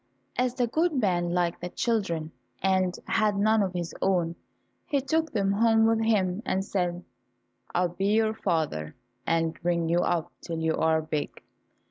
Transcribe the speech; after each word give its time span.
As 0.35 0.55
the 0.55 0.65
good 0.65 0.93
man 0.93 1.29
liked 1.31 1.61
the 1.61 1.69
children, 1.69 2.31
and 2.59 2.97
had 3.05 3.37
none 3.37 3.61
of 3.61 3.73
his 3.75 3.93
own, 4.01 4.35
he 4.87 4.99
took 4.99 5.31
them 5.31 5.51
home 5.51 5.85
with 5.85 6.03
him 6.03 6.41
and 6.43 6.65
said, 6.65 7.03
"I 7.75 7.85
will 7.85 7.93
be 7.93 8.07
your 8.07 8.33
father, 8.33 8.95
and 9.27 9.61
bring 9.61 9.89
you 9.89 9.99
up 9.99 10.31
till 10.41 10.57
you 10.57 10.75
are 10.75 11.03
big." 11.03 11.43